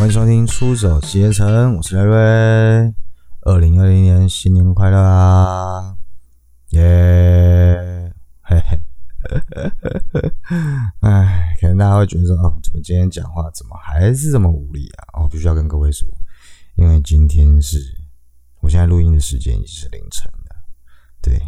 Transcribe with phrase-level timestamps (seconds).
[0.00, 2.16] 欢迎收听《出走携程》，我是雷瑞。
[3.42, 5.94] 二零二零年新年快乐啊！
[6.70, 8.10] 耶，
[8.40, 8.80] 嘿嘿，
[11.00, 15.20] 哎，可能大家会觉得说，哦，怎么今天讲话怎么还是这么无力啊？
[15.22, 16.08] 我必须要跟各位说，
[16.76, 17.76] 因为今天是
[18.62, 20.56] 我现在录音的时间已经是凌晨了，
[21.20, 21.38] 对，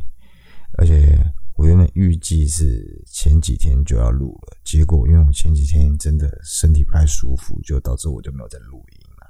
[0.76, 1.18] 而且
[1.62, 9.22] 我原本预计是前几天就要录了，结果因为我前几天真的身体不太舒服，就导致我就没有在录音了。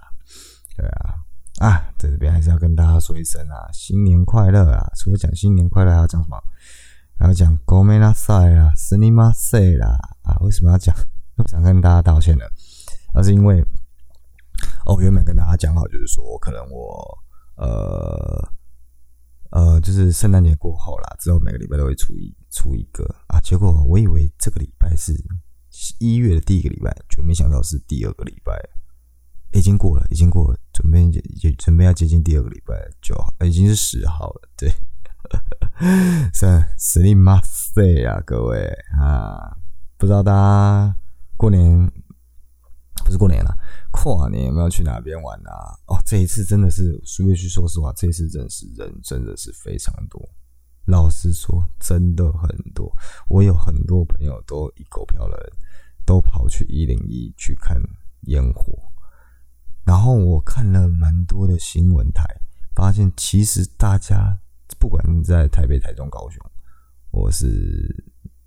[0.74, 1.12] 对啊，
[1.58, 4.82] 啊，在这边还是要跟大家说一声啊，新年快乐啊！
[4.96, 6.42] 除了讲新年快乐，还要讲什么？
[7.18, 9.76] 还要讲 “Go m e n a s a 啊 s n i m a s a
[9.76, 10.38] 啦啊！
[10.40, 10.96] 为什么要讲？
[11.36, 12.46] 不想跟大家道歉呢？
[13.12, 13.62] 那是因为
[14.86, 17.18] 哦，原本跟大家讲好，就是说可能我
[17.56, 18.48] 呃
[19.52, 23.40] 呃，就是圣诞节过后啦，之后每个礼拜都会出一出一个啊。
[23.40, 25.14] 结果我以为这个礼拜是
[25.98, 28.52] 一月的第一个礼拜，就没想到是第二个礼拜。
[29.54, 31.04] 已经过了，已经过了，准备
[31.42, 33.14] 也准备要接近第二个礼拜就，
[33.46, 34.48] 已经是十号了。
[34.56, 34.72] 对，
[36.32, 38.66] 是实力马赛啊，各位
[38.98, 39.54] 啊，
[39.98, 40.96] 不知道大家
[41.36, 41.86] 过年
[43.04, 43.54] 不是过年了，
[43.90, 45.76] 跨年有没有去哪边玩啊？
[45.86, 50.20] 哦，这一次真的是，苏必须说实话，这一次真是人真的是非常多。
[50.86, 52.92] 老实说，真的很多。
[53.28, 55.52] 我有很多朋友都一狗票的人，
[56.04, 57.80] 都跑去一零一去看
[58.22, 58.72] 烟火。
[59.84, 62.24] 然后我看了蛮多的新闻台，
[62.74, 64.36] 发现其实大家
[64.78, 66.40] 不管在台北、台中、高雄，
[67.10, 68.04] 或是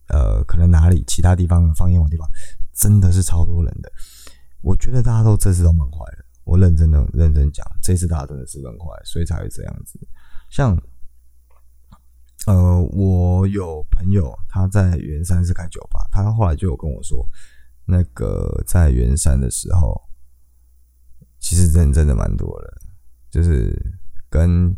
[0.09, 2.29] 呃可能哪里其他地方放烟火地方，
[2.73, 3.91] 真的是超多人的。
[4.61, 6.25] 我觉得大家都这次都闷坏了。
[6.43, 9.99] 我认真的认真讲，这次大家真的是闷坏，所以才会这样子。
[10.49, 10.77] 像
[12.47, 17.27] 呃，我有朋友他在圆山是开酒吧，他后来就有跟我说，
[17.85, 19.99] 那个在圆山的时候。
[21.37, 22.81] 其实人真的蛮多的，
[23.29, 23.71] 就是
[24.31, 24.75] 跟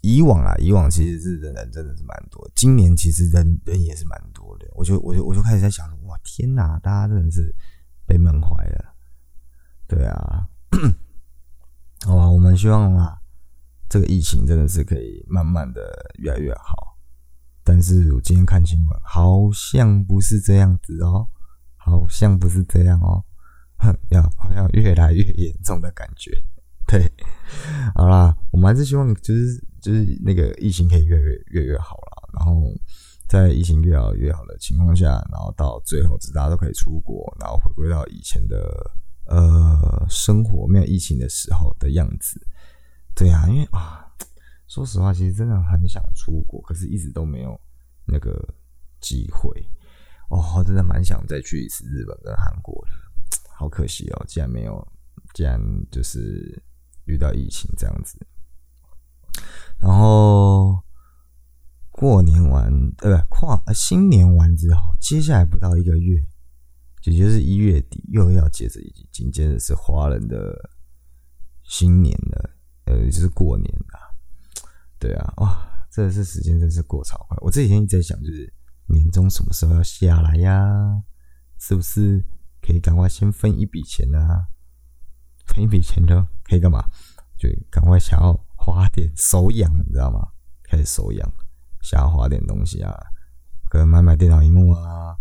[0.00, 2.50] 以往啊，以往其实是人人真的是蛮多。
[2.54, 7.54] 今年其实人人也是蛮多的，我就我就我就开始在想，哇天哪，大家真的是
[8.06, 8.94] 被闷坏了。
[9.88, 10.48] 对啊，
[12.06, 13.18] 好吧，我们希望啊，
[13.88, 15.80] 这个疫情真的是可以慢慢的
[16.18, 16.96] 越来越好。
[17.62, 21.26] 但是我今天看新闻，好像不是这样子哦，
[21.76, 23.24] 好像不是这样哦。
[24.08, 26.32] 要好像越来越严重的感觉，
[26.88, 27.12] 对，
[27.94, 32.30] 好啦，我们还是希望就是就是那个疫情可以越越越越好了。
[32.32, 32.62] 然后
[33.28, 38.90] 在疫情越好越好的情况下，然后到最后，大家都可以出国，然后回归到以前的
[39.26, 42.40] 呃生活，没有疫情的时候的样子。
[43.14, 44.06] 对啊，因为啊，
[44.68, 47.58] 说实话，其实真的很想出国，可是一直都没有
[48.04, 48.54] 那个
[49.00, 49.50] 机会。
[50.28, 52.92] 哦，真的蛮想再去一次日本跟韩国的。
[53.48, 54.86] 好可惜哦，竟然没有，
[55.32, 55.60] 竟然
[55.90, 56.62] 就是
[57.06, 58.18] 遇到疫情这样子。
[59.78, 60.78] 然后
[61.96, 66.22] 过年完，呃，不跨新年完之后，接下来不到一个月，
[67.04, 68.78] 也就是一月底，又要接着
[69.10, 70.54] 紧接着是华人的
[71.64, 72.50] 新年了，
[72.84, 74.14] 呃，就是过年了。
[74.98, 77.38] 对啊，哇，这是时间真是过超快。
[77.40, 78.52] 我这几天一直在想，就是
[78.86, 81.02] 年终什么时候要下来呀？
[81.58, 82.22] 是不是？
[82.60, 84.48] 可以赶快先分一笔钱啊，
[85.46, 86.84] 分一笔钱就可以干嘛？
[87.38, 90.26] 就赶快想要花点手痒，你知道吗？
[90.64, 91.32] 开始手痒，
[91.86, 92.92] 想要花点东西啊，
[93.70, 95.16] 可能买买电脑荧幕啊，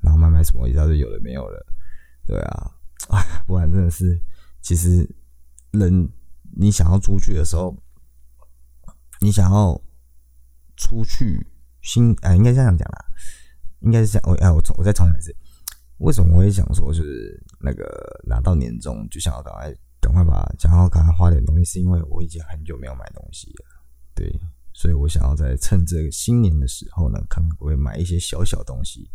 [0.00, 1.66] 然后买买什么一下就有的没有的，
[2.26, 2.72] 对啊，
[3.46, 4.18] 不然真的是，
[4.62, 5.06] 其实
[5.72, 6.08] 人
[6.56, 7.76] 你想要出去的时候，
[9.20, 9.78] 你想要
[10.76, 11.46] 出去
[11.82, 13.04] 新哎，应该这样讲啦，
[13.80, 15.36] 应该是这样，我哎，我重我再重讲一次。
[15.98, 17.84] 为什么我会想说，就是那个
[18.26, 23.64] 拿到年终就想要赶快赶快把想要赶快花点东西，是因为我已经很久没有买东西了，
[24.14, 24.30] 对，
[24.78, 29.10] 所以我想要在趁这个新年的时候呢，可能会买一些小小东西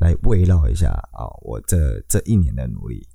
[0.00, 3.08] 来慰劳一下啊，我这这一年的努力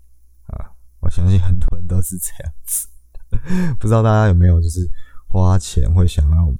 [0.47, 2.87] 啊，我相信很多人都是这样子，
[3.77, 4.89] 不知道大家有没有就是
[5.29, 6.51] 花钱会想要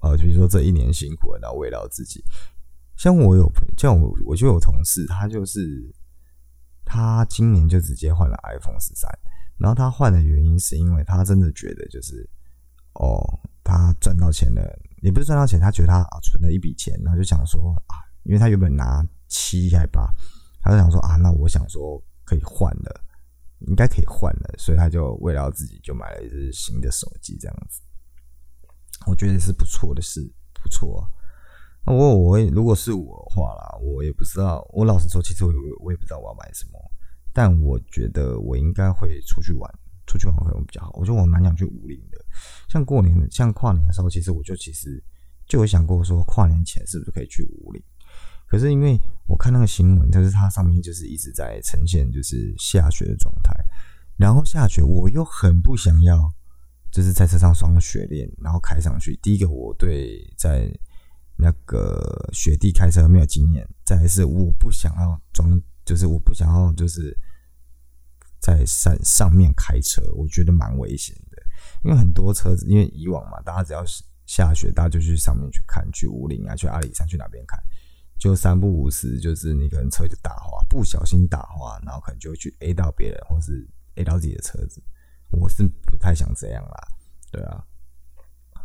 [0.00, 2.24] 啊，比如说这一年辛苦了，然后慰劳自己。
[2.96, 5.94] 像我有朋，像我我就有同事，他就是
[6.84, 9.08] 他今年就直接换了 iPhone 十三，
[9.58, 12.28] 然后他换的原因是因为他真的觉得就是
[12.94, 13.22] 哦，
[13.66, 14.62] 他赚到钱了，
[15.02, 20.08] 也不是赚到钱，他觉得他啊存了一笔钱，然后就想说啊，因为他原本拿七还八，
[20.62, 23.00] 他就想说啊，那我想说可以换了，
[23.66, 27.82] 应该可以换了，所以他就为了自己就买了一只新的手机，这样子，
[29.06, 30.22] 我觉得是不错的事，
[30.62, 31.06] 不错。
[31.84, 34.66] 那我我如果是我的话啦，我也不知道。
[34.72, 36.72] 我老实说，其实我我也不知道我要买什么。
[37.32, 39.70] 但我觉得我应该会出去玩，
[40.06, 40.90] 出去玩会比较好。
[40.94, 42.18] 我觉得我蛮想去武林的，
[42.68, 45.02] 像过年、像跨年的时候，其实我就其实
[45.46, 47.82] 就有想过说，跨年前是不是可以去武林？
[48.48, 53.52] 可是因为我看那个新闻，就是它上面就是一直在呈现就是下雪的状态，
[54.16, 56.32] 然后下雪，我又很不想要，
[56.92, 59.18] 就是在车上装雪链，然后开上去。
[59.20, 60.70] 第一个，我对在
[61.36, 67.18] 那个雪地开车没有经验；再来是我不想要装，就是我不想要就是
[68.46, 71.42] 在山上面开车，我觉得蛮危险的。
[71.82, 73.84] 因为很多车子，因为以往嘛，大家只要
[74.24, 77.60] 下雪，大家就去上面去看，去五岭啊，去阿里山，去哪边看。
[78.16, 84.80] 就三不五时，就是你可能车就打滑，不小心打滑，然后可能就会去 A 到别人，或是 A 到自己的车子。
[85.32, 86.88] 我是不太想这样啦，
[87.32, 87.64] 对啊，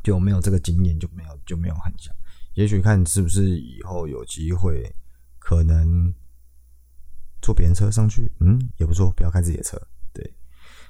[0.04, 2.16] 就没有这个经验，就没有就没有很想。
[2.54, 4.96] 也许看是不是以后有机会，
[5.40, 6.14] 可能
[7.42, 9.82] 坐别人车上去，嗯，也不错，不要开自己的车，
[10.14, 10.34] 对。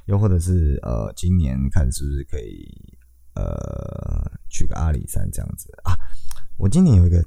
[0.05, 2.67] 又或者是呃，今年看是不是可以
[3.35, 5.95] 呃去个阿里山这样子啊？
[6.57, 7.23] 我今年有一个。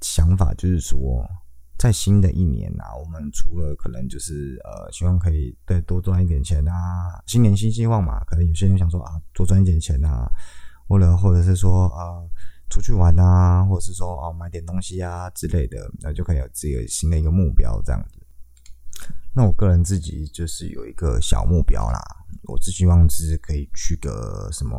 [0.00, 1.28] 想法就是说，
[1.76, 8.22] 在新的一年啊，我们除了可能就是呃，希望可以对多赚一点钱啊，新年新希望嘛。
[8.24, 10.30] 可能有些人想说啊，多赚一点钱啊，
[10.86, 12.22] 或者或者是说啊，
[12.70, 18.17] 出去玩啊，或者是说哦，买点东西啊之类的，那就可以有这个新的一个目标这样子。
[19.38, 22.00] 那我个人自己就是有一个小目标啦，
[22.42, 24.76] 我只希望是可以去个什么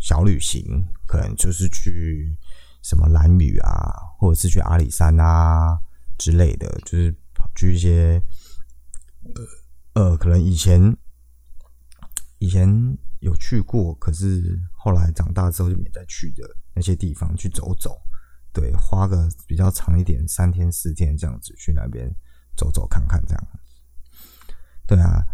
[0.00, 2.36] 小旅行，可能就是去。
[2.82, 5.76] 什么蓝屿啊，或者是去阿里山啊
[6.16, 7.12] 之类的，就是
[7.56, 8.22] 去一些
[9.94, 10.96] 呃呃，可能以前
[12.38, 18.00] 以前有去过，可是后来长大之后就没再去的那些地方去走走。
[18.52, 22.08] 对，花个比较长一点，三天四天这样子去那边
[22.56, 23.46] 走走看看，这样。
[24.86, 25.24] 对啊。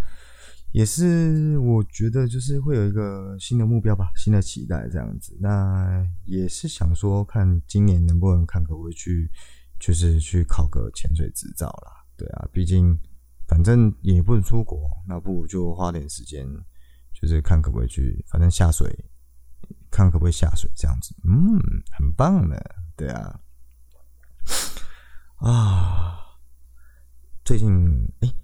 [0.73, 5.37] 也是，我觉得就是会有一个新的目标吧，新的期待这样子。
[5.39, 9.31] 那也是想说，看今年能不能看可不可以去，
[9.79, 11.93] 就是去考个潜水执照啦。
[12.17, 12.99] 对啊，毕竟
[13.47, 16.49] 反正也不能出国，那不如就花点时间，
[17.13, 18.89] 就是看可不可以去，反正下水，
[19.91, 21.15] 看可不可以下水这样子。
[21.25, 21.61] 嗯，
[21.99, 23.41] 很棒的，对啊。
[25.37, 26.19] 啊，
[27.45, 27.71] 最近
[28.21, 28.35] 哎。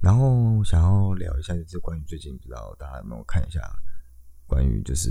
[0.00, 3.60] 然后想要聊一下，就是关于最近，不知道大家有没有看一下，
[4.46, 5.10] 关于就是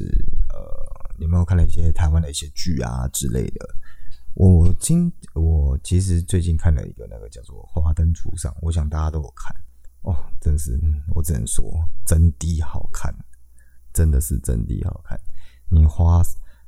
[0.54, 3.76] 呃，有没有看了一些台湾的一些剧啊之类的。
[4.34, 9.54] 我今我其实最近看了一个那个叫做《花灯初上》，我想大家都有看
[10.04, 10.80] 哦，真是
[11.14, 11.66] 我只能说
[12.06, 13.14] 真的好看，
[13.92, 15.20] 真的是真的好看。
[15.70, 16.22] 你花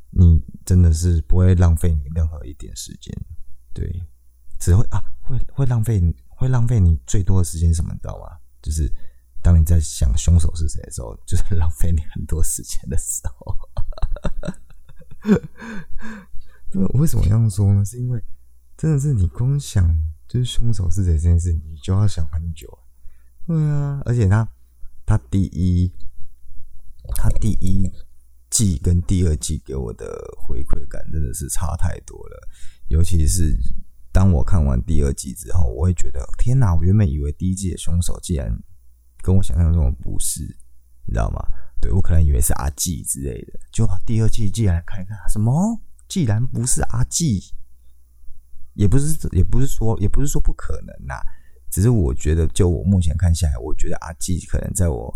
[0.09, 3.15] 你真的是不会浪费你任何一点时间，
[3.73, 4.03] 对，
[4.59, 6.01] 只会啊会会浪费。
[6.39, 7.91] 会浪费你最多的时间什么？
[7.93, 8.39] 你知道吗？
[8.61, 8.89] 就是
[9.43, 13.57] 当你在想凶手是谁的时候，就是浪费你很多时间的时候。
[16.71, 17.83] 那 为什么这样说呢？
[17.83, 18.23] 是因为
[18.77, 19.93] 真的是你光想
[20.29, 22.79] 就是凶手是谁这件事，你就要想很久。
[23.45, 24.49] 对啊，而且他
[25.05, 25.91] 他第一
[27.15, 27.91] 他第一
[28.49, 30.05] 季跟第二季给我的
[30.37, 32.47] 回馈感真的是差太多了，
[32.87, 33.57] 尤其是。
[34.11, 36.73] 当我看完第二季之后，我会觉得天哪！
[36.75, 38.51] 我原本以为第一季的凶手竟然
[39.21, 40.41] 跟我想象中的不是，
[41.05, 41.39] 你知道吗？
[41.81, 45.79] 对我可能以为是阿纪之类的，就第二季既然看一看，什么？
[46.07, 47.53] 既然不是阿纪，
[48.73, 51.15] 也不是，也不是说，也不是说不可能呐。
[51.71, 55.13] 只是我觉得，就我目前看下来，我觉得阿纪可能在我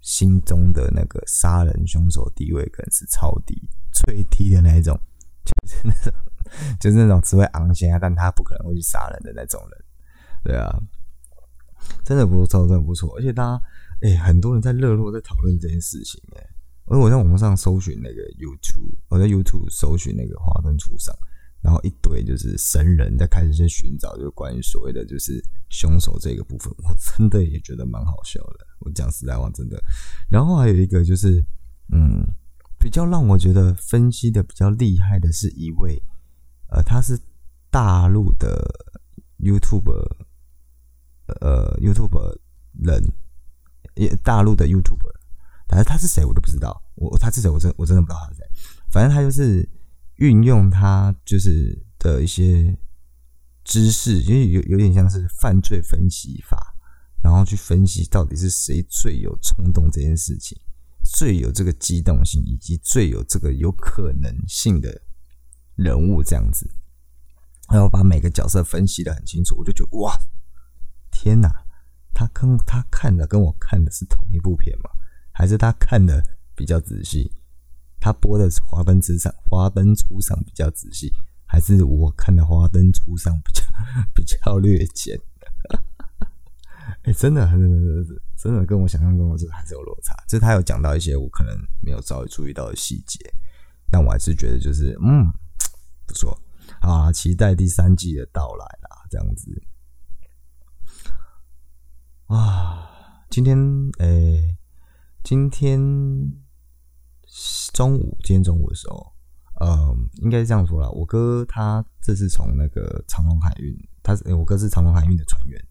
[0.00, 4.98] 心中的那个杀人凶手地位，可能是超低、最低的那一种，
[5.44, 6.12] 就是那种。
[6.80, 9.84] 就是那种只会昂先啊，但他不可能会去杀人的那种人，
[10.44, 10.68] 对啊，
[12.04, 13.16] 真的不错，真的不错。
[13.16, 13.62] 而且大家，
[14.02, 16.46] 哎，很多人在热络在讨论这件事情，哎，
[16.86, 21.14] 而我在网络上搜寻那个 YouTube，我在 YouTube 搜寻那个华灯初上，
[21.62, 28.66] 然后一堆就是神人在开始去寻找，就关于所谓的就是凶手这个部分，我真的也觉得蛮好笑的。
[28.80, 29.82] 我讲实在话，真的。
[30.30, 31.44] 然后还有一个就是，
[31.92, 32.22] 嗯，
[32.78, 36.00] 比较让我觉得分析的比较厉害的是一位。
[36.68, 37.18] 呃，他是
[37.70, 38.58] 大陆的
[39.38, 39.90] YouTube，
[41.40, 42.38] 呃，YouTube
[42.82, 43.02] 人，
[43.94, 45.06] 也大陆的 YouTube，
[45.68, 48.44] 但是他是谁我都不知道，我他是谁我真我真的不知道他是谁，
[48.90, 49.68] 反正他就是
[50.16, 52.76] 运用他就是的一些
[53.64, 56.74] 知识，因为有有点像是犯罪分析法，
[57.22, 60.58] 然后去分析到底是谁最有冲动这件事情，
[61.04, 65.02] 最有这个机动性，以及最有这个有可能性的。
[65.76, 66.68] 人物这样子，
[67.70, 70.16] 然后把每个角色分析的很清楚，我就觉得哇，
[71.10, 71.48] 天哪，
[72.12, 74.90] 他跟他看的跟我看的是同一部片吗？
[75.32, 76.22] 还是他看的
[76.54, 77.30] 比较仔细？
[78.00, 81.12] 他播的《华灯初上》《华灯初上》比较仔细，
[81.44, 83.62] 还是我看的《华灯初上》比较
[84.14, 85.18] 比较略简？
[87.02, 90.14] 哎， 真的，真的，真的，真的跟我想象中的这个还是有落差。
[90.28, 93.18] 就是他有讲到一些我可能没有稍微注意到的细节，
[93.90, 95.26] 但我还是觉得就是嗯
[96.06, 96.40] 不错
[96.80, 99.62] 啊，期待第三季的到来啦，这样子
[102.26, 102.90] 啊。
[103.28, 103.58] 今天，
[103.98, 104.56] 诶，
[105.22, 105.78] 今天
[107.74, 109.12] 中午，今天中午的时候，
[109.60, 110.88] 呃，应该是这样说啦。
[110.90, 115.62] 我哥他这次从那个长隆海运，他是我哥是长隆海运的船员。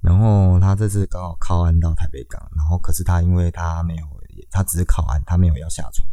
[0.00, 4.06] 然后他这次刚好靠岸到台北港，然后可是他因为他没有，
[4.50, 6.08] 他只是靠岸，他没有要下船，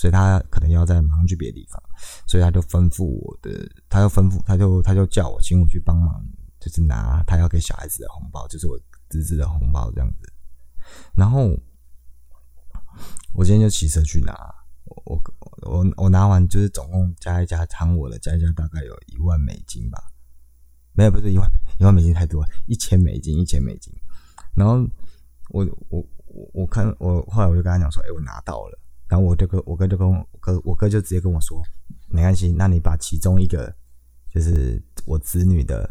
[0.00, 1.78] 所以他可能要在马上去别的地方，
[2.26, 6.24] 所以他就吩咐我的，他就吩咐，他就他就叫我请我去帮忙，
[6.58, 8.80] 就是拿他要给小孩子的红包，就是我
[9.10, 10.32] 侄子的红包这样子。
[11.14, 11.50] 然后
[13.34, 14.32] 我今天就骑车去拿，
[15.04, 15.22] 我
[15.68, 20.02] 我我拿完就是总共加一加，偿我的加一加大概有一万美金吧。
[20.94, 21.46] 没有，不是一万
[21.78, 23.92] 一万美金太多，一千美金，一千美金。
[24.56, 24.76] 然后
[25.50, 28.79] 我我我我看我后来我就跟他讲说，哎，我拿到了。
[29.10, 31.60] 然后我就跟我哥就跟我哥，我哥就直接跟我说，
[32.08, 33.74] 没关系，那你把其中一个
[34.32, 35.90] 就是我子女的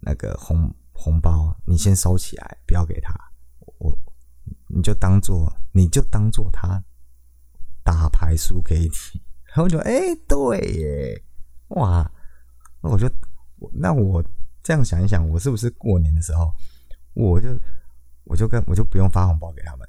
[0.00, 3.12] 那个红红包，你先收起来，不要给他。
[3.78, 3.98] 我
[4.68, 6.82] 你就当做你就当做他
[7.82, 8.90] 打牌输给你。
[9.46, 11.24] 然后我就哎，对耶，
[11.68, 12.08] 哇，
[12.80, 13.10] 那我就。
[13.72, 14.22] 那我
[14.62, 16.52] 这样想一想，我是不是过年的时候，
[17.14, 17.48] 我就
[18.24, 19.88] 我就跟我就不用发红包给他们，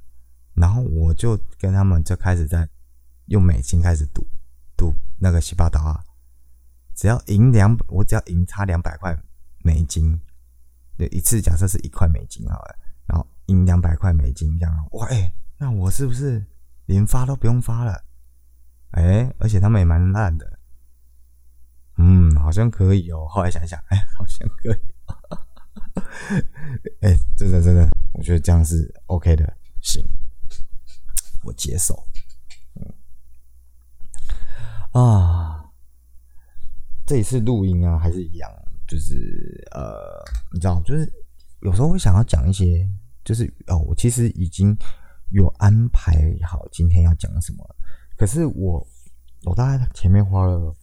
[0.58, 2.68] 然后我就跟他们就开始在
[3.28, 4.28] 用美金开始赌
[4.76, 6.04] 赌那个西巴达啊，
[6.96, 9.16] 只要赢两，我只要赢差两百块
[9.64, 10.20] 美金，
[10.98, 16.44] 对一次假设是一块美金好了，然后赢两百块美金这样，哇哎，那我是不是
[16.88, 18.04] 连发都不用发了？
[18.92, 20.60] 哎，而且他们也蛮烂的。
[21.98, 23.28] 嗯，好像可以哦。
[23.28, 24.80] 后来想想，哎，好像可以。
[27.02, 30.04] 哎，真的真的，我觉得这样是 OK 的，行，
[31.48, 31.96] 我接受。
[32.76, 32.94] 嗯，
[35.02, 35.66] 啊，
[37.06, 38.52] 这一次录音啊，还是一样，
[38.88, 40.24] 就是呃，
[40.54, 41.12] 你知道，就是
[41.62, 42.88] 有时候会想要讲一些，
[43.24, 44.76] 就是哦，我其实已经
[45.32, 47.66] 有安排好今天要讲什么，
[48.18, 48.88] 可是我
[49.46, 50.76] 我大概前面花了。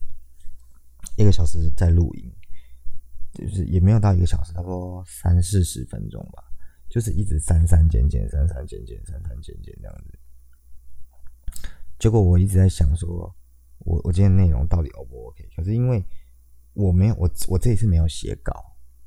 [1.16, 2.32] 一个小时在录音，
[3.34, 6.42] 就是也没有到一个小时，差不多三四十分钟吧，
[6.88, 10.18] 就是一直删删减减、删删减减、删删减减这样子。
[12.04, 13.34] 结果我一直在想，说
[13.78, 15.42] 我我今天内容到底 O 不 OK？
[15.56, 16.04] 可是因为
[16.74, 18.52] 我没有我我这一次没有写稿，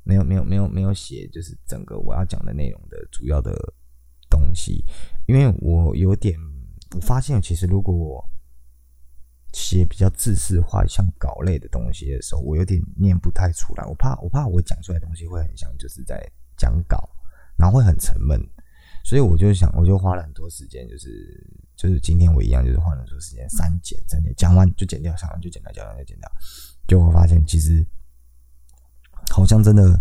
[0.02, 3.54] 没有没有没有没有写，就是整个我要讲的内容的主要的
[4.28, 4.84] 东西，
[5.28, 6.36] 因为我有点
[6.96, 8.28] 我发现，其实如果我
[9.52, 13.86] 写比较自式化、像稿类的东西的时候，我有点念不太出来。
[13.86, 16.20] 我怕，我怕我讲出来的东西会很像就是在
[16.56, 17.08] 讲稿，
[17.56, 18.44] 然后会很沉闷。
[19.04, 26.30] 所以我就想，我就花了很多时间，就是就是今天我一样，就是花了很多时间删减、删减，讲完就剪掉，讲完就剪掉，讲完就剪掉。
[26.86, 27.84] 就我发现，其实
[29.30, 29.98] 好像真的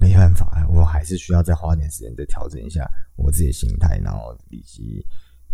[0.00, 5.04] 没办法，我还是需要再花点时间再调整一下我自己的心态，然后以及。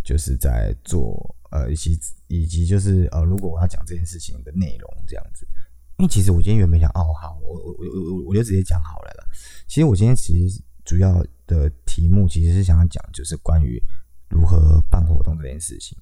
[0.07, 5.49] 就是在做呃，以及以及就是呃，如果我要讲这件事情的内容这样子，
[5.97, 9.27] 因为其实我今天原本想哦，好，我我我我我就直接讲好了了。
[9.67, 13.83] 其实我今天其实主要的题目其实是想要讲，就是关于
[14.29, 15.97] 如何办活动这件事情。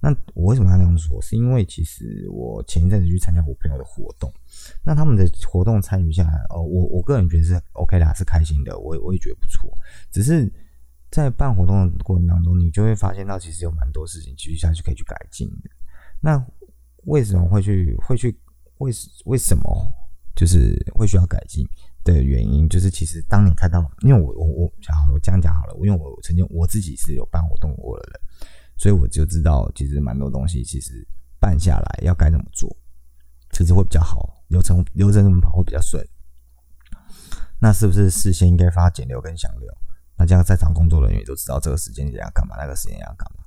[0.00, 1.20] 那我为什么要这样说？
[1.22, 4.32] 是因为其实我前一阵子去参加我朋友的活动，
[4.84, 9.70] 那他们的活动参与下来，哦，我我个人觉得是 OK 的，是开心的，我我也觉得不错，
[10.10, 10.52] 只是。
[11.10, 15.70] 在办活动的过程当中，你就会发现到其实有蛮多事情其实下去可以去改进的。
[16.20, 16.44] 那
[17.04, 18.36] 为什么会去会去
[18.78, 18.90] 为
[19.26, 19.64] 为什么
[20.34, 21.64] 就是会需要改进
[22.04, 28.20] 的原因，就是其实当你看到，因为我我我讲好我这样讲好了，因为我曾经我自己是有办活动过的人，
[28.76, 31.06] 所以我就知道其实蛮多东西其实
[31.40, 32.76] 办下来要该怎么做，
[33.50, 36.06] 其实会比较好，流程流程怎么跑会比较顺。
[37.58, 39.72] 那是不是事先应该发简流跟详流？
[40.16, 43.42] 那这样在场工作人员都知道这个时间点要干嘛，那个时间要干嘛。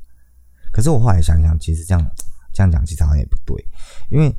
[0.73, 2.11] 可是我后来想想，其实这样
[2.51, 3.63] 这样讲其实好像也不对，
[4.09, 4.35] 因为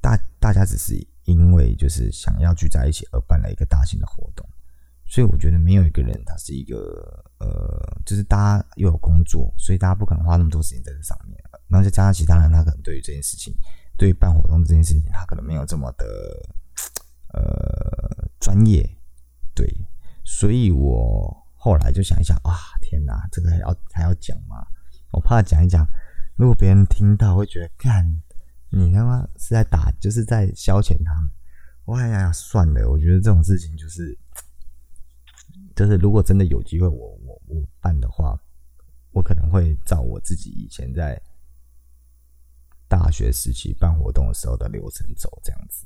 [0.00, 4.48] 大大家只是因为就是想要聚在一起而办了一个大型的活动，
[5.06, 11.38] 所以我觉得没有一个人他是一个呃，就是大家又有工作，所以大家不可能花那么多时间在这上面。
[11.68, 13.54] 然后再加上其他人，他可能对于这件事情，
[13.96, 16.04] 对于办活动这件事情，他可能没有这么的
[17.32, 18.88] 呃专业。
[19.54, 19.66] 对
[20.24, 24.66] 所以我后来就想一想，啊，天哪，这个还要还要讲吗？
[25.12, 25.86] 我怕讲一讲，
[26.36, 28.22] 如果别人听到会觉得，干
[28.72, 31.30] 你他妈是在打，就是在消遣他们。
[31.84, 34.18] 我哎呀，算了，我觉得这种事情就是，
[35.76, 38.40] 就是如果真的有机会，我我我办的话，
[39.10, 41.20] 我可能会照我自己以前在
[42.88, 45.84] 大学时期办活动的时候的流程走，这样子。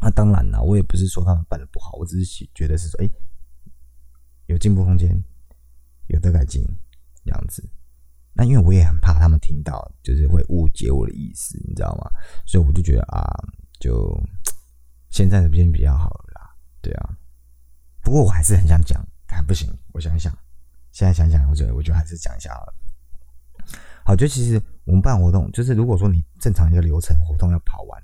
[0.00, 3.08] 那当然了，我也不是说他们办的不好，我只是觉得是说，哎，
[4.46, 5.22] 有进步空间，
[6.08, 6.66] 有的改进
[7.24, 7.62] 这样子。
[8.32, 12.10] 那因为我也很怕他们听到，就是会误解我的意思，你知道吗？
[12.46, 13.22] 所以我就觉得啊，
[13.78, 14.18] 就
[15.10, 17.16] 现在的片比较好啦，对啊。
[18.02, 20.32] 不过我还是很想讲，但不行，我想一想，
[20.92, 22.74] 现在想想，我觉得我就还是讲一下好了。
[24.04, 28.02] 好，就其实我们办活动，就是如果说你正常一个流程活动要跑完。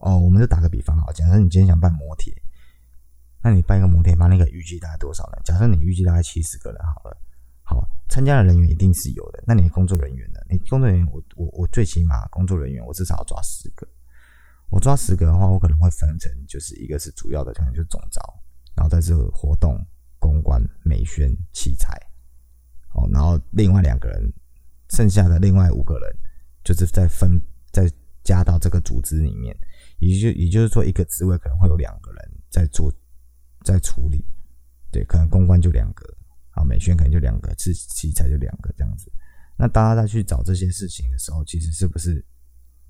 [0.00, 2.32] 哦，我们就打个比方好，假设你今天想办摩铁，
[3.42, 5.42] 那你办一个摩铁，办那个预计大概多少人？
[5.44, 7.16] 假设你预计大概七十个人好了，
[7.68, 9.44] 好，参加的人员一定是有的。
[9.46, 10.40] 那你工作人员呢？
[10.48, 13.86] 你工作人员，我我我最起码工作人员我至少要抓十个。
[14.70, 18.22] 我抓十个的话，我可能会分成，就是一个是主要的，可能就是总招，
[18.74, 19.78] 然后在这个活动
[20.18, 21.94] 公关、美宣、器材，
[22.94, 24.32] 哦，然后另外两个人，
[24.88, 26.16] 剩下的另外五个人，
[26.64, 27.38] 就是在分
[27.70, 27.90] 在
[28.22, 29.54] 加到这个组织里面。
[29.98, 32.90] 也就也就是说，一个职位可能会有两个人在做，
[33.64, 34.24] 在处理，
[34.92, 36.06] 对，可能公关就两个，
[36.58, 39.10] 啊，美宣可能就两个，器器材就两个这样子。
[39.56, 42.24] 那大家再去找这些事情的时候，其实是不是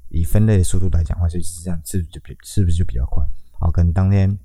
[0.09, 3.25] 以分类的速度来讲的话，就是这样，是不是就比是不是就比较快？
[3.61, 4.39] 好，可能当天，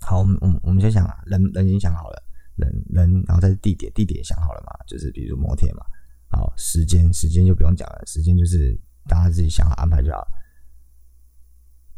[0.00, 2.22] 好，我们我们我们先想啊，人人已经想好了，
[2.56, 5.84] 人人，然后再是地点，地点想好了嘛，就是比如摩铁嘛，
[6.30, 10.26] 好，时间时间就不用讲了，时间就是大家自己想好安排就好。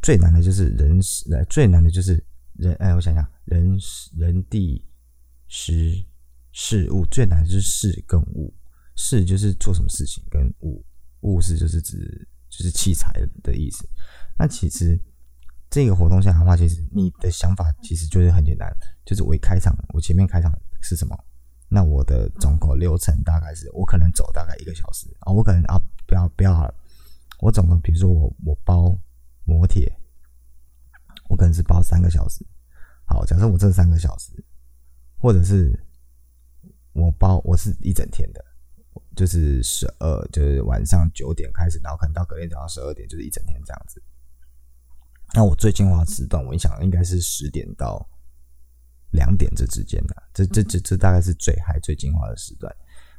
[0.03, 2.23] 最难的就是人事，最难的就是
[2.55, 3.79] 人，哎，我想想，人
[4.17, 4.85] 人地
[5.49, 6.05] 时
[6.57, 8.51] 事物最难是事跟物，
[8.97, 10.83] 事就是做什么事情，跟物
[11.21, 13.87] 物是就是指就是器材的意思。
[14.39, 14.99] 那其实
[15.69, 21.15] 这个活动下的话，其实你的想法其实就是很简单，就是我一开场，我前面开场是什么？
[21.69, 26.75] 那我的总共流程大概是我可能走大概一个小时啊，我可能啊不要不要好了，
[27.41, 28.99] 我总共比如说我我包。
[29.49, 29.97] 磨铁，
[31.29, 32.45] 我可能是包三个小时。
[33.05, 34.33] 好，假设我这三个小时，
[35.17, 35.73] 或者是
[36.97, 38.45] 我包我是一整天的，
[39.15, 44.03] 就是十二，就是晚上九点开始，然后可能到隔天早上十二点，就是一整天这样子。
[45.35, 48.09] 那我最精华时段，我想应该是十点到
[49.11, 52.75] 两点这之间的，这这这这大概是最嗨、最精华的时段。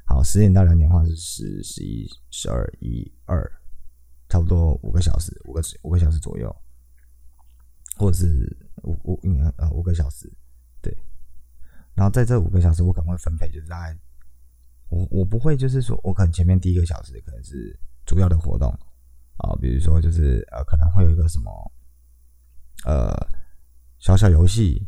[0.06, 3.50] 好，十点到两点的话是十、十一、十二、一、二。
[4.30, 6.54] 差不多五个小时，五个五个小时左右，
[7.96, 10.30] 或者是五五应该呃五个小时，
[11.98, 14.00] 然后在这五个小时，我可能会分配，就是大概
[14.88, 18.70] 我我不会就是说我可能前面第一个小时可能是主要的活动
[19.38, 21.52] 啊，比如说就是呃可能会有一个什么
[22.86, 23.12] 呃
[23.98, 24.88] 小小游戏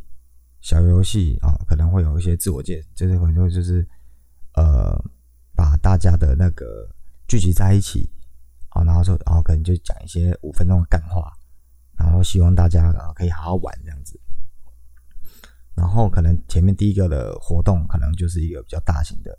[0.62, 3.86] 小游戏啊，可能会有一些自我介，就是可能就是
[4.54, 4.96] 呃
[5.56, 6.88] 把大家的那个
[7.28, 8.10] 聚集在一起。
[8.72, 11.34] 啊，然后说，然后可能就讲一些五分钟的干话，
[11.98, 14.20] 然后希望大家啊可以好好玩这样子。
[15.80, 19.32] 然后可能前面第一个的活动可能就是一个比较大型的，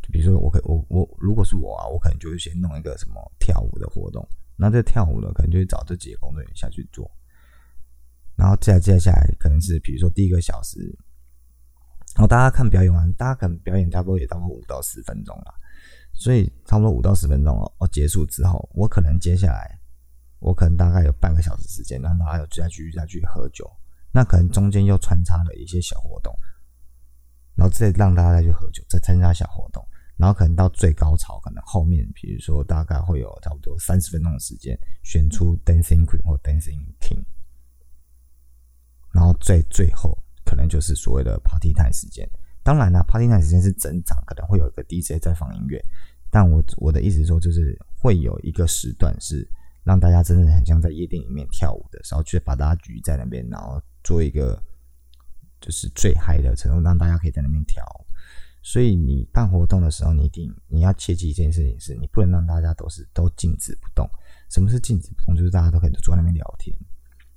[0.00, 4.24] 就比如说我可我我如果是我啊，我可能就会先弄一个什么跳舞的活动，
[4.56, 7.10] 那这跳舞的可能就会找这几个工作人员下去做。
[8.36, 10.78] 然后接接下来可能是比如说第一个小时，
[12.14, 15.52] 然后大家看表演完，大家可能表演差不多也差不多五到十分钟了。
[16.14, 19.78] 所以差不多五到十分钟哦，哦结束之后，我可能接下来，
[20.38, 23.68] 我可能大概有半个小时时间，让大家有再继续再去喝酒，
[24.12, 26.34] 那可能中间又穿插了一些小活动，
[27.54, 29.82] 然后再让大家再去喝酒，再参加小活动，
[30.16, 37.24] 然后可能到最高潮，可能后面比如说大概会有差不多三十分钟的时间，选出 dancing queen 或 dancing king，
[39.12, 42.28] 然后最最后可能就是所谓的 party time 时间。
[42.64, 45.82] 当然了，party time 时间是整场，可能会有一个 DJ 在放音乐。
[46.30, 49.46] 但我我的意思说，就是会有一个时段是
[49.82, 54.62] 让大家真的很像在夜店里面跳舞的，然后去把大家聚在那边，然后做一个
[55.60, 57.84] 就是最嗨的程度，让大家可以在那边跳。
[58.62, 64.08] 所以你办活动的时候，你一定你要切记一件事情，是你不能让大家都是都静止不动。
[64.50, 65.34] 什么是静止不动？
[65.34, 66.76] 就是大家都可以坐在那边聊天，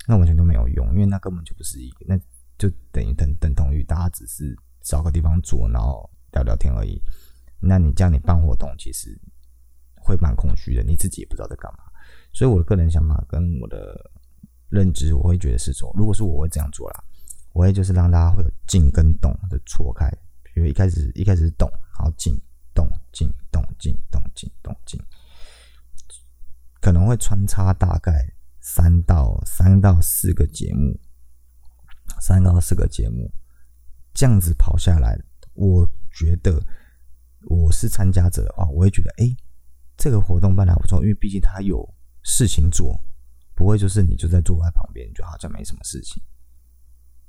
[0.07, 2.17] 那完全都没有用，因为那根本就不是一个，那
[2.57, 4.55] 就等于等等同于大家只是。
[4.87, 7.01] 找个地方坐，然后聊聊天而已。
[7.59, 9.19] 那你这样，你办活动其实
[9.95, 11.79] 会蛮空虚的，你自己也不知道在干嘛。
[12.31, 14.11] 所以我的个人想法跟我的
[14.75, 17.03] 认知，我会觉得是说，如果是我会这样做啦，
[17.53, 20.11] 我会就是让大家会有静跟动的错开，
[20.43, 22.37] 比如一开始一开始是动，然后静
[22.73, 25.01] 动静动静动静动静，
[26.81, 28.11] 可能会穿插大概
[28.59, 30.99] 三到三到四个节目，
[32.19, 33.31] 三到四个节目，
[34.13, 35.17] 这样子跑下来，
[35.53, 36.61] 我觉得
[37.47, 39.25] 我是参加者的话，我会觉得哎，
[39.95, 41.87] 这个活动办的还不错，因为毕竟他有
[42.23, 42.99] 事情做，
[43.55, 46.21] 不会就是你就在坐在旁边，就好像没什么事情。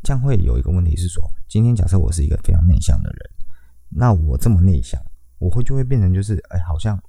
[0.02, 3.30] 这样会有一个问题是说，今天假设我是一个非常内向的人，
[3.88, 5.00] 那我这么内向，
[5.38, 7.00] 我会就会变成就是，哎，好像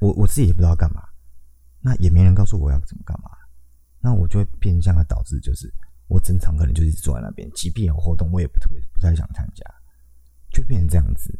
[0.00, 1.02] 我我自己也不知道干嘛，
[1.80, 3.30] 那也没人告诉我要怎么干嘛，
[4.00, 5.72] 那我就会变相的导致就是，
[6.06, 9.64] 我正常可能就一直坐在那边，即便有活动，我也不特别不太想参加，
[10.50, 11.36] 就变成这样子。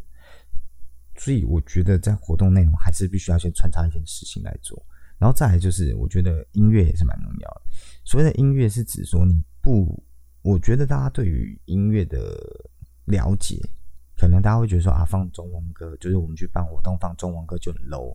[1.15, 4.83] 所以我觉得在活动内容还是必须要先穿插一件事情来做，
[5.17, 7.61] 然后再来就是，我觉得音乐也是蛮重要的。
[8.03, 9.41] 所谓的音乐是指说你。
[9.63, 10.03] 不，
[10.41, 12.19] 我觉得大家对于音乐的
[13.05, 13.57] 了解，
[14.17, 18.13] 可能大家会觉得说啊，放中文歌，就是我们去办活动放中文歌就很 low，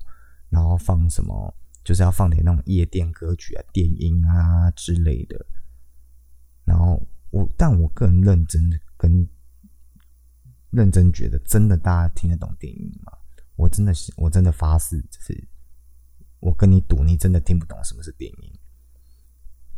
[0.51, 5.43] 然后放什么就是要放点那种夜店歌曲啊、电音啊之类的。
[6.67, 9.27] 然后我，但我个人认真的跟
[10.69, 13.13] 认真觉得，真的大家听得懂电音吗？
[13.57, 15.49] 我真的是，我真的发誓，就是
[16.41, 18.53] 我跟你赌，你真的听不懂什么是电音，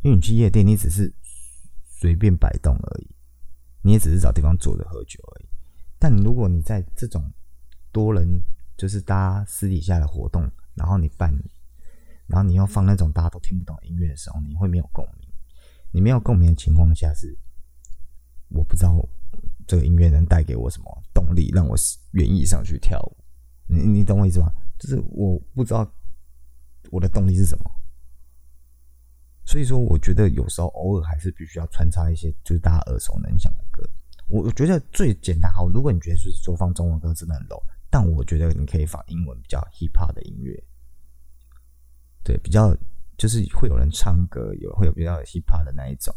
[0.03, 1.15] 因为你去夜店，你只是。
[2.03, 3.15] 随便摆动而已，
[3.83, 5.49] 你也只是找地方坐着喝酒而已。
[5.99, 7.23] 但如果你在这种
[7.93, 8.43] 多人，
[8.75, 11.31] 就是大家私底下的活动，然后你办，
[12.27, 15.29] 然后你要放那种大家都听不懂音乐的时候，你会没有共鸣。
[15.93, 17.37] 你没有共鸣的情况下，是
[18.49, 18.97] 我不知道
[19.67, 21.77] 这个音乐能带给我什么动力，让我
[22.13, 23.17] 愿意上去跳舞。
[23.67, 24.51] 你你懂我意思吗？
[24.79, 25.85] 就是我不知道
[26.91, 27.65] 我的动力是什么。
[29.47, 33.83] 所以说，我觉得有时候偶尔还是必须要穿插一些就是大家耳熟能详的歌。
[34.29, 40.63] 我我觉得最简单好，如果你觉得是说放中文歌真的很 low，但我觉得你可以放英文比较 hip hop 的音乐，
[42.23, 42.73] 对，比较
[43.19, 46.15] 就是会有人唱歌，有会有比较 hip hop 的那一种，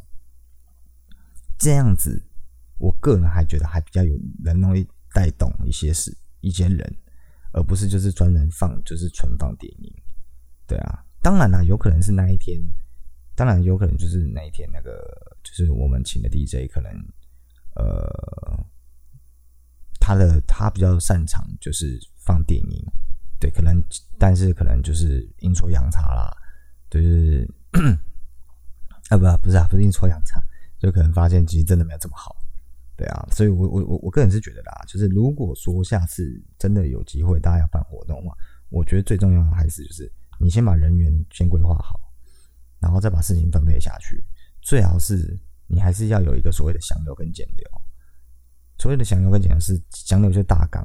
[1.58, 2.22] 这样子，
[2.78, 6.96] 我个人还觉得还比较有人容易带动一些事一些人，
[7.52, 9.92] 而不是就是专门放就是纯放电影，
[10.68, 12.60] 对啊，当然啦，有可能是那一天。
[13.36, 16.92] 当然有可能就是那一天那个就是我们请的 DJ 可能
[17.74, 18.64] 呃
[20.00, 22.86] 他的他比较擅长就是放电音，
[23.40, 23.82] 对，可能
[24.20, 26.30] 但是可能就是阴错阳差啦，
[26.92, 27.52] 就是
[29.10, 30.40] 啊不不是啊不是阴错阳差，
[30.78, 32.36] 就可能发现其实真的没有这么好，
[32.96, 38.38] 对啊，所以我我我我个人是觉得啦，就是如果说下次真的有机会大家要办活动的话，
[38.70, 42.00] 我觉得最重要的还是就是你先把人员先规划好。
[42.80, 44.22] 然后再把事情分配下去，
[44.62, 47.66] 最好是你还是要有一个所谓的详流跟简流。
[48.78, 50.84] 所谓的详流跟简流是详流是大纲，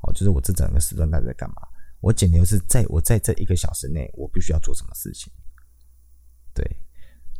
[0.00, 1.56] 哦，就是我这整个时段大概在干嘛。
[2.00, 5.30] 我简流是在我在这一个小时内我必须要做什么事情。
[6.54, 6.64] 对，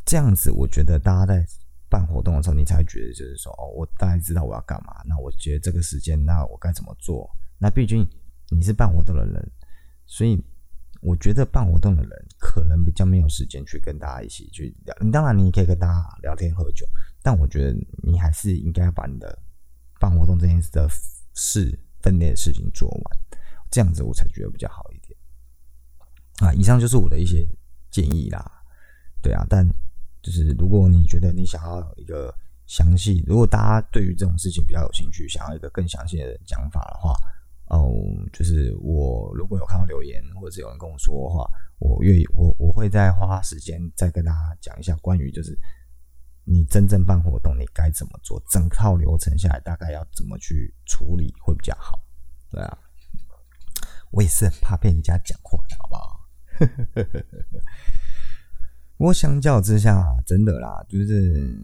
[0.05, 1.43] 这样子我觉得大家在
[1.89, 5.01] 办活动的时候，你才会觉得就是说，哦，我大概知道我要干嘛。
[5.03, 7.27] 那我觉得这个时间，那我该怎么做？
[7.57, 8.07] 那毕竟
[8.51, 9.51] 你是办活动的人，
[10.05, 10.39] 所以。
[11.05, 14.95] 我觉得办活动的人可能比较没有时间去跟大家一起去聊。
[15.11, 16.83] 当然，你也可以跟大家聊天喝酒，
[17.21, 19.37] 但我觉得你还是应该把你的
[19.99, 20.89] 办活动这件事的
[21.35, 23.17] 事分内的事情做完，
[23.69, 25.15] 这样子我才觉得比较好一点。
[26.39, 27.47] 啊，以上就是我的一些
[27.91, 28.43] 建议啦。
[29.21, 29.63] 对啊，但
[30.23, 32.33] 就是如果你觉得你想要一个
[32.65, 37.15] 详细，如果大家对于这种事情比较有兴趣，想要一个更详细的讲法的话。
[37.95, 45.57] 哦，就是我如果有看到留言，或者是有人跟我说的话，我愿意，我我会再花时间再跟大家讲一下关于就是
[46.43, 51.97] 你真正办活动你该怎么做，整套流程下来大概要怎么去处理会比较好。
[52.51, 52.77] 对啊，
[54.11, 56.27] 我也是很怕被人家讲话的，好不好？
[58.97, 61.57] 不过相较之下，真的啦，就是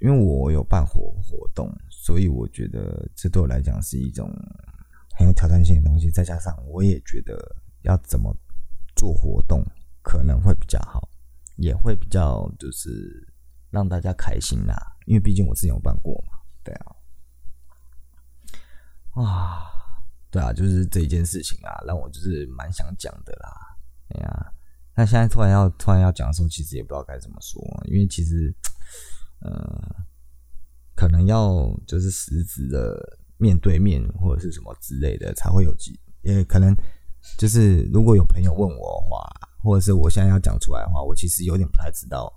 [0.00, 4.30] 因为我有办活活动，所以我觉得这对我来讲是一种。
[5.16, 7.38] 很有挑战性的东西，再加上我也觉得
[7.82, 8.36] 要怎么
[8.96, 9.64] 做活动
[10.02, 11.08] 可能会比较好，
[11.56, 13.32] 也会比较就是
[13.70, 14.74] 让大家开心啦。
[15.06, 16.96] 因为毕竟我之前有办过嘛，对啊，
[19.22, 19.70] 啊，
[20.30, 23.78] 对啊，就是这一件事情啊，让我就是蛮想讲的啦。
[24.08, 24.52] 哎呀，
[24.96, 28.54] 那现在突然要突然要讲的时候，其实也不知道该怎么说，因为其实，
[29.40, 29.96] 呃，
[30.96, 33.18] 可能要就是实质的。
[33.38, 36.76] 面对面或者是什么之类的才会有机，也可能
[37.38, 39.24] 就是如果有朋友问我的话，
[39.62, 42.32] 或者是我现在要讲出来的话，我其实有点不太知道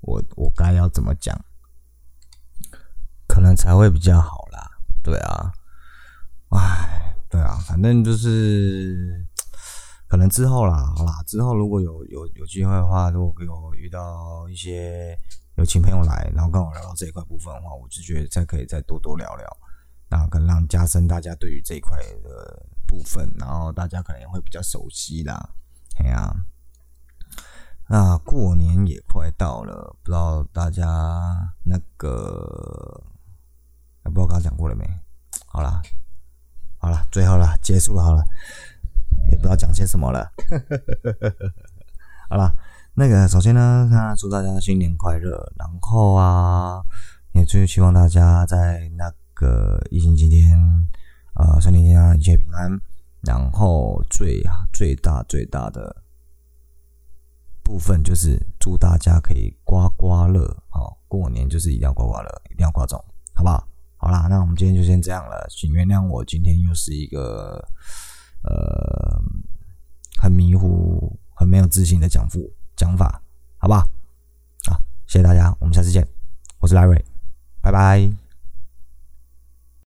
[0.00, 1.38] 我我该要怎么讲。
[3.28, 4.60] 可能才会比较好啦。
[5.02, 5.50] 对啊，
[6.50, 9.26] 唉，对啊，反正就是
[10.06, 15.16] 可能之后啦，好啦，之后如果有有有机会的话，如果给我遇到一些
[15.56, 19.56] 有请朋友来，然后跟我聊到这一块部分的话，我就觉得再可以再多多聊聊，
[20.12, 25.54] 那可能让加深大家对于这一块的部分，然后大家可能也会比较熟悉啦。
[25.98, 26.30] 哎呀，
[27.88, 30.84] 那过年也快到了，不知道大家
[31.64, 33.02] 那个，
[34.04, 34.84] 不知道刚讲过了没？
[35.46, 35.80] 好啦，
[36.76, 38.22] 好啦，最后了，结束了，好了，
[39.30, 40.30] 也不知道讲些什么了。
[42.28, 42.54] 好了，
[42.92, 46.82] 那个首先呢，祝大家新年快乐，然后啊，
[47.32, 50.58] 也最希望大家在那个疫情期间，
[51.34, 52.80] 呃，身体健康，一切平安。
[53.24, 54.42] 然后最
[54.72, 55.94] 最大最大的
[57.62, 62.98] 部分就是祝大家可以刮刮乐，好，过年就是一定要刮刮乐，一定要刮中，
[63.32, 63.64] 好不好？
[63.96, 67.64] 好啦，那我们今天就先这样了，请原谅我今天又是一个
[68.42, 69.22] 呃
[70.20, 73.22] 很迷糊、很没有自信的讲复讲法，
[73.58, 73.88] 好不好？
[74.66, 76.04] 好，谢谢大家，我们下次见，
[76.58, 77.04] 我是 Larry，
[77.60, 78.21] 拜拜。